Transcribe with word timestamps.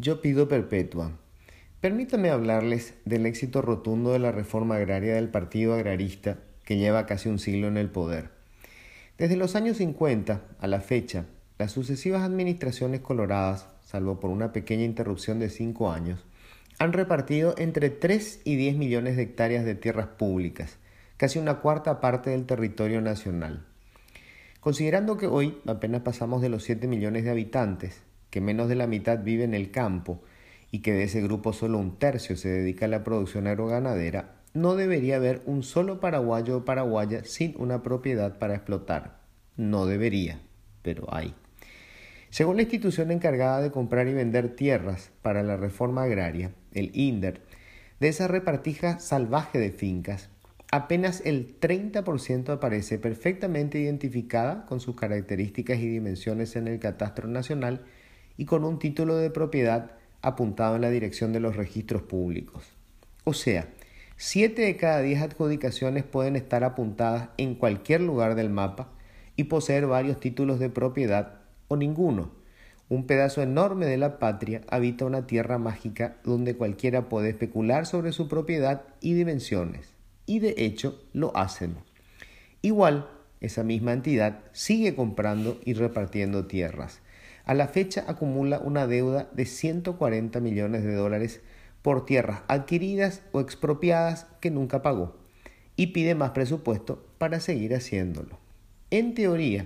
Yo 0.00 0.20
pido 0.20 0.46
perpetua. 0.46 1.10
Permítame 1.80 2.30
hablarles 2.30 2.94
del 3.04 3.26
éxito 3.26 3.62
rotundo 3.62 4.12
de 4.12 4.20
la 4.20 4.30
reforma 4.30 4.76
agraria 4.76 5.16
del 5.16 5.28
Partido 5.28 5.74
Agrarista 5.74 6.38
que 6.64 6.76
lleva 6.76 7.04
casi 7.04 7.28
un 7.28 7.40
siglo 7.40 7.66
en 7.66 7.76
el 7.76 7.90
poder. 7.90 8.30
Desde 9.18 9.34
los 9.34 9.56
años 9.56 9.78
50 9.78 10.40
a 10.60 10.66
la 10.68 10.80
fecha, 10.82 11.24
las 11.58 11.72
sucesivas 11.72 12.22
administraciones 12.22 13.00
coloradas, 13.00 13.66
salvo 13.82 14.20
por 14.20 14.30
una 14.30 14.52
pequeña 14.52 14.84
interrupción 14.84 15.40
de 15.40 15.50
cinco 15.50 15.90
años, 15.90 16.24
han 16.78 16.92
repartido 16.92 17.56
entre 17.58 17.90
3 17.90 18.42
y 18.44 18.54
10 18.54 18.76
millones 18.76 19.16
de 19.16 19.22
hectáreas 19.22 19.64
de 19.64 19.74
tierras 19.74 20.06
públicas, 20.06 20.76
casi 21.16 21.40
una 21.40 21.56
cuarta 21.56 22.00
parte 22.00 22.30
del 22.30 22.46
territorio 22.46 23.00
nacional. 23.00 23.66
Considerando 24.60 25.16
que 25.16 25.26
hoy 25.26 25.58
apenas 25.66 26.02
pasamos 26.02 26.40
de 26.40 26.50
los 26.50 26.62
7 26.62 26.86
millones 26.86 27.24
de 27.24 27.30
habitantes, 27.30 28.02
que 28.30 28.40
menos 28.40 28.68
de 28.68 28.74
la 28.74 28.86
mitad 28.86 29.22
vive 29.22 29.44
en 29.44 29.54
el 29.54 29.70
campo 29.70 30.22
y 30.70 30.80
que 30.80 30.92
de 30.92 31.04
ese 31.04 31.22
grupo 31.22 31.52
solo 31.52 31.78
un 31.78 31.98
tercio 31.98 32.36
se 32.36 32.48
dedica 32.48 32.86
a 32.86 32.88
la 32.88 33.04
producción 33.04 33.46
agroganadera, 33.46 34.36
no 34.54 34.76
debería 34.76 35.16
haber 35.16 35.42
un 35.46 35.62
solo 35.62 36.00
paraguayo 36.00 36.58
o 36.58 36.64
paraguaya 36.64 37.24
sin 37.24 37.54
una 37.58 37.82
propiedad 37.82 38.38
para 38.38 38.54
explotar. 38.54 39.20
No 39.56 39.86
debería, 39.86 40.40
pero 40.82 41.06
hay. 41.14 41.34
Según 42.30 42.56
la 42.56 42.62
institución 42.62 43.10
encargada 43.10 43.60
de 43.60 43.70
comprar 43.70 44.06
y 44.08 44.12
vender 44.12 44.54
tierras 44.54 45.10
para 45.22 45.42
la 45.42 45.56
reforma 45.56 46.02
agraria, 46.02 46.52
el 46.72 46.90
INDER, 46.94 47.40
de 48.00 48.08
esa 48.08 48.28
repartija 48.28 49.00
salvaje 49.00 49.58
de 49.58 49.72
fincas, 49.72 50.28
apenas 50.70 51.22
el 51.24 51.58
30% 51.58 52.50
aparece 52.50 52.98
perfectamente 52.98 53.78
identificada 53.78 54.66
con 54.66 54.80
sus 54.80 54.94
características 54.94 55.78
y 55.78 55.88
dimensiones 55.88 56.54
en 56.56 56.68
el 56.68 56.78
catastro 56.78 57.28
nacional 57.28 57.84
y 58.38 58.46
con 58.46 58.64
un 58.64 58.78
título 58.78 59.16
de 59.16 59.28
propiedad 59.28 59.90
apuntado 60.22 60.76
en 60.76 60.82
la 60.82 60.90
dirección 60.90 61.34
de 61.34 61.40
los 61.40 61.56
registros 61.56 62.00
públicos. 62.00 62.64
O 63.24 63.34
sea, 63.34 63.68
7 64.16 64.62
de 64.62 64.76
cada 64.76 65.02
10 65.02 65.22
adjudicaciones 65.22 66.04
pueden 66.04 66.36
estar 66.36 66.64
apuntadas 66.64 67.28
en 67.36 67.54
cualquier 67.54 68.00
lugar 68.00 68.34
del 68.36 68.48
mapa 68.48 68.88
y 69.36 69.44
poseer 69.44 69.86
varios 69.86 70.18
títulos 70.18 70.58
de 70.58 70.70
propiedad 70.70 71.40
o 71.68 71.76
ninguno. 71.76 72.32
Un 72.88 73.06
pedazo 73.06 73.42
enorme 73.42 73.86
de 73.86 73.98
la 73.98 74.18
patria 74.18 74.62
habita 74.68 75.04
una 75.04 75.26
tierra 75.26 75.58
mágica 75.58 76.16
donde 76.24 76.56
cualquiera 76.56 77.08
puede 77.08 77.30
especular 77.30 77.86
sobre 77.86 78.12
su 78.12 78.28
propiedad 78.28 78.82
y 79.00 79.14
dimensiones, 79.14 79.92
y 80.26 80.38
de 80.38 80.54
hecho 80.56 80.98
lo 81.12 81.36
hacen. 81.36 81.76
Igual, 82.62 83.08
esa 83.40 83.62
misma 83.62 83.92
entidad 83.92 84.40
sigue 84.52 84.94
comprando 84.94 85.60
y 85.64 85.74
repartiendo 85.74 86.46
tierras. 86.46 87.00
A 87.48 87.54
la 87.54 87.66
fecha 87.66 88.04
acumula 88.06 88.58
una 88.58 88.86
deuda 88.86 89.30
de 89.32 89.46
140 89.46 90.38
millones 90.38 90.84
de 90.84 90.92
dólares 90.92 91.40
por 91.80 92.04
tierras 92.04 92.42
adquiridas 92.46 93.22
o 93.32 93.40
expropiadas 93.40 94.26
que 94.42 94.50
nunca 94.50 94.82
pagó 94.82 95.16
y 95.74 95.86
pide 95.88 96.14
más 96.14 96.32
presupuesto 96.32 97.06
para 97.16 97.40
seguir 97.40 97.74
haciéndolo. 97.74 98.38
En 98.90 99.14
teoría, 99.14 99.64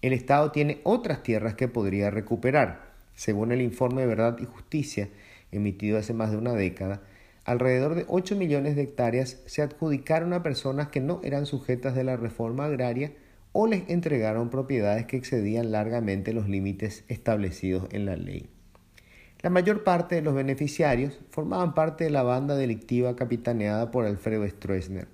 el 0.00 0.14
Estado 0.14 0.50
tiene 0.50 0.80
otras 0.82 1.22
tierras 1.22 1.56
que 1.56 1.68
podría 1.68 2.08
recuperar. 2.08 2.94
Según 3.14 3.52
el 3.52 3.60
informe 3.60 4.00
de 4.00 4.06
Verdad 4.06 4.38
y 4.40 4.46
Justicia, 4.46 5.10
emitido 5.52 5.98
hace 5.98 6.14
más 6.14 6.30
de 6.30 6.38
una 6.38 6.54
década, 6.54 7.02
alrededor 7.44 7.96
de 7.96 8.06
8 8.08 8.34
millones 8.34 8.76
de 8.76 8.82
hectáreas 8.84 9.42
se 9.44 9.60
adjudicaron 9.60 10.32
a 10.32 10.42
personas 10.42 10.88
que 10.88 11.02
no 11.02 11.20
eran 11.22 11.44
sujetas 11.44 11.94
de 11.94 12.04
la 12.04 12.16
reforma 12.16 12.64
agraria 12.64 13.12
o 13.52 13.66
les 13.66 13.88
entregaron 13.88 14.50
propiedades 14.50 15.06
que 15.06 15.16
excedían 15.16 15.72
largamente 15.72 16.32
los 16.32 16.48
límites 16.48 17.04
establecidos 17.08 17.88
en 17.92 18.06
la 18.06 18.16
ley. 18.16 18.48
La 19.42 19.50
mayor 19.50 19.84
parte 19.84 20.16
de 20.16 20.22
los 20.22 20.34
beneficiarios 20.34 21.18
formaban 21.30 21.74
parte 21.74 22.04
de 22.04 22.10
la 22.10 22.22
banda 22.22 22.56
delictiva 22.56 23.16
capitaneada 23.16 23.90
por 23.90 24.04
Alfredo 24.04 24.46
Stroessner, 24.46 25.08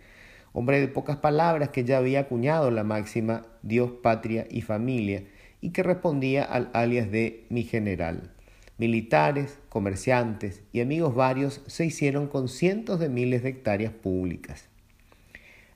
hombre 0.52 0.80
de 0.80 0.88
pocas 0.88 1.18
palabras 1.18 1.68
que 1.68 1.84
ya 1.84 1.98
había 1.98 2.20
acuñado 2.20 2.70
la 2.70 2.82
máxima 2.82 3.46
Dios, 3.62 3.92
patria 4.02 4.46
y 4.50 4.62
familia 4.62 5.24
y 5.60 5.70
que 5.70 5.82
respondía 5.82 6.42
al 6.42 6.70
alias 6.72 7.10
de 7.10 7.46
mi 7.50 7.62
general. 7.62 8.32
Militares, 8.78 9.58
comerciantes 9.68 10.62
y 10.72 10.80
amigos 10.80 11.14
varios 11.14 11.62
se 11.66 11.86
hicieron 11.86 12.26
con 12.26 12.48
cientos 12.48 12.98
de 12.98 13.08
miles 13.08 13.42
de 13.42 13.50
hectáreas 13.50 13.92
públicas. 13.92 14.68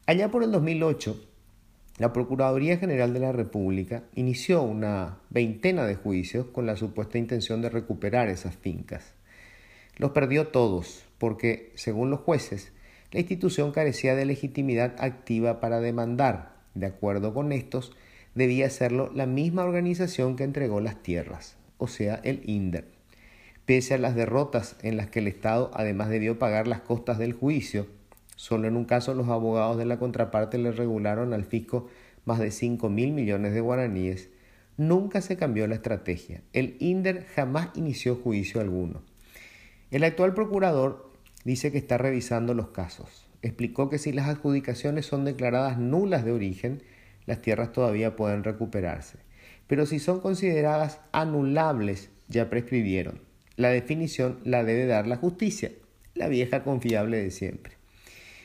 Allá 0.06 0.31
por 0.31 0.43
el 0.43 0.50
2008, 0.50 1.30
la 2.00 2.15
Procuraduría 2.15 2.78
General 2.78 3.12
de 3.12 3.21
la 3.21 3.31
República 3.31 4.05
inició 4.15 4.62
una 4.62 5.19
veintena 5.28 5.84
de 5.84 5.97
juicios 5.97 6.47
con 6.47 6.65
la 6.65 6.77
supuesta 6.77 7.19
intención 7.19 7.61
de 7.61 7.69
recuperar 7.69 8.31
esas 8.31 8.56
fincas. 8.56 9.12
Los 9.99 10.12
perdió 10.12 10.49
todos 10.49 11.05
porque, 11.19 11.72
según 11.75 12.09
los 12.09 12.21
jueces, 12.21 12.72
la 13.12 13.21
institución 13.21 13.71
carecía 13.72 14.15
de 14.15 14.25
legitimidad 14.25 14.94
activa 14.99 15.61
para 15.61 15.81
demandar. 15.81 16.55
De 16.72 16.87
acuerdo 16.87 17.34
con 17.34 17.53
estos, 17.53 17.94
debía 18.34 18.65
hacerlo 18.65 19.12
la 19.15 19.27
misma 19.27 19.65
organización 19.65 20.37
que 20.37 20.44
entregó 20.44 20.81
las 20.81 21.03
tierras, 21.03 21.59
o 21.77 21.87
sea, 21.87 22.19
el 22.25 22.41
INDER. 22.49 22.87
Pese 23.67 23.93
a 23.93 23.99
las 23.99 24.15
derrotas 24.15 24.77
en 24.82 24.97
las 24.97 25.11
que 25.11 25.19
el 25.19 25.27
Estado 25.27 25.71
además 25.75 26.09
debió 26.09 26.38
pagar 26.38 26.67
las 26.67 26.81
costas 26.81 27.19
del 27.19 27.34
juicio, 27.34 27.88
solo 28.41 28.69
en 28.69 28.77
un 28.77 28.87
caso 28.87 29.12
los 29.12 29.28
abogados 29.28 29.77
de 29.77 29.84
la 29.84 29.99
contraparte 29.99 30.56
le 30.56 30.73
regularon 30.73 31.34
al 31.34 31.45
fisco 31.45 31.89
más 32.25 32.39
de 32.39 32.51
5 32.51 32.89
mil 32.89 33.12
millones 33.12 33.53
de 33.53 33.61
guaraníes, 33.61 34.31
nunca 34.78 35.21
se 35.21 35.37
cambió 35.37 35.67
la 35.67 35.75
estrategia. 35.75 36.41
El 36.55 36.75
INDER 36.81 37.27
jamás 37.34 37.69
inició 37.75 38.17
juicio 38.17 38.62
alguno. 38.62 39.03
El 39.91 40.05
actual 40.05 40.33
procurador 40.33 41.12
dice 41.45 41.71
que 41.71 41.77
está 41.77 41.99
revisando 41.99 42.55
los 42.55 42.69
casos. 42.69 43.29
Explicó 43.43 43.91
que 43.91 43.99
si 43.99 44.11
las 44.11 44.27
adjudicaciones 44.27 45.05
son 45.05 45.27
declaradas 45.27 45.79
nulas 45.79 46.25
de 46.25 46.33
origen, 46.33 46.83
las 47.27 47.43
tierras 47.43 47.73
todavía 47.73 48.17
pueden 48.17 48.43
recuperarse. 48.43 49.19
Pero 49.67 49.84
si 49.84 49.99
son 49.99 50.21
consideradas 50.21 51.00
anulables, 51.12 52.09
ya 52.29 52.49
prescribieron. 52.49 53.21
La 53.56 53.69
definición 53.69 54.41
la 54.45 54.65
debe 54.65 54.87
dar 54.87 55.06
la 55.06 55.17
justicia, 55.17 55.73
la 56.15 56.29
vieja 56.29 56.65
confiable 56.65 57.19
de 57.19 57.31
siempre. 57.31 57.80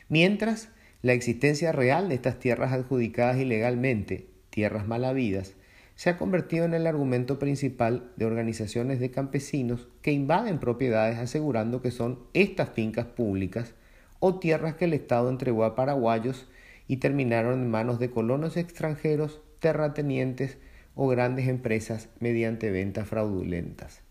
Mientras, 0.09 0.69
la 1.01 1.13
existencia 1.13 1.71
real 1.71 2.09
de 2.09 2.15
estas 2.15 2.39
tierras 2.39 2.71
adjudicadas 2.71 3.37
ilegalmente, 3.37 4.27
tierras 4.49 4.87
mal 4.87 5.03
habidas, 5.03 5.55
se 5.95 6.09
ha 6.09 6.17
convertido 6.17 6.65
en 6.65 6.73
el 6.73 6.87
argumento 6.87 7.39
principal 7.39 8.11
de 8.17 8.25
organizaciones 8.25 8.99
de 8.99 9.11
campesinos 9.11 9.87
que 10.01 10.11
invaden 10.11 10.59
propiedades 10.59 11.17
asegurando 11.17 11.81
que 11.81 11.91
son 11.91 12.19
estas 12.33 12.69
fincas 12.69 13.05
públicas 13.05 13.73
o 14.19 14.39
tierras 14.39 14.75
que 14.75 14.85
el 14.85 14.93
Estado 14.93 15.29
entregó 15.29 15.63
a 15.63 15.75
paraguayos 15.75 16.47
y 16.87 16.97
terminaron 16.97 17.61
en 17.61 17.71
manos 17.71 17.97
de 17.99 18.11
colonos 18.11 18.57
extranjeros, 18.57 19.41
terratenientes 19.59 20.57
o 20.95 21.07
grandes 21.07 21.47
empresas 21.47 22.09
mediante 22.19 22.71
ventas 22.71 23.07
fraudulentas. 23.07 24.01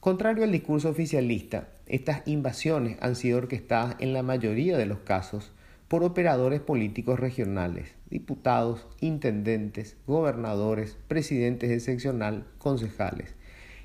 Contrario 0.00 0.44
al 0.44 0.52
discurso 0.52 0.90
oficialista, 0.90 1.68
estas 1.92 2.22
invasiones 2.24 2.96
han 3.02 3.16
sido 3.16 3.36
orquestadas 3.36 3.96
en 3.98 4.14
la 4.14 4.22
mayoría 4.22 4.78
de 4.78 4.86
los 4.86 5.00
casos 5.00 5.52
por 5.88 6.04
operadores 6.04 6.62
políticos 6.62 7.20
regionales, 7.20 7.94
diputados, 8.08 8.86
intendentes, 9.02 9.98
gobernadores, 10.06 10.96
presidentes 11.06 11.68
de 11.68 11.80
seccional, 11.80 12.46
concejales. 12.56 13.34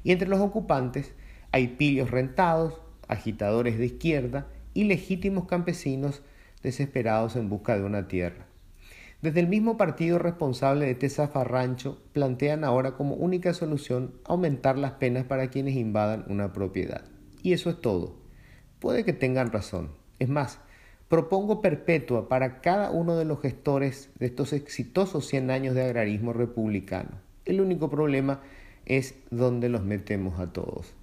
Y 0.05 0.13
entre 0.13 0.29
los 0.29 0.39
ocupantes 0.39 1.13
hay 1.51 1.67
pillos 1.67 2.09
rentados, 2.09 2.79
agitadores 3.09 3.77
de 3.77 3.87
izquierda 3.87 4.47
y 4.73 4.85
legítimos 4.85 5.45
campesinos 5.45 6.21
desesperados 6.63 7.35
en 7.35 7.49
busca 7.49 7.77
de 7.77 7.83
una 7.83 8.07
tierra. 8.07 8.45
Desde 9.21 9.41
el 9.41 9.49
mismo 9.49 9.75
partido 9.75 10.17
responsable 10.17 10.85
de 10.85 10.91
este 10.91 11.09
zafarrancho 11.09 12.01
plantean 12.13 12.63
ahora 12.63 12.95
como 12.95 13.15
única 13.15 13.53
solución 13.53 14.13
aumentar 14.23 14.77
las 14.77 14.93
penas 14.93 15.25
para 15.25 15.49
quienes 15.49 15.75
invadan 15.75 16.23
una 16.29 16.53
propiedad. 16.53 17.16
Y 17.47 17.53
eso 17.53 17.69
es 17.69 17.79
todo. 17.79 18.13
Puede 18.81 19.05
que 19.05 19.13
tengan 19.13 19.53
razón. 19.53 19.91
Es 20.19 20.27
más, 20.27 20.59
Propongo 21.07 21.61
perpetua 21.61 22.27
para 22.27 22.59
cada 22.59 22.91
uno 22.91 23.15
de 23.15 23.23
los 23.23 23.39
gestores 23.39 24.09
de 24.19 24.25
estos 24.25 24.51
exitosos 24.51 25.25
100 25.27 25.51
años 25.51 25.73
de 25.73 25.83
agrarismo 25.83 26.33
republicano. 26.33 27.11
El 27.45 27.61
único 27.61 27.89
problema 27.89 28.41
es 28.85 29.15
dónde 29.31 29.69
los 29.69 29.85
metemos 29.85 30.41
a 30.41 30.51
todos. 30.51 30.93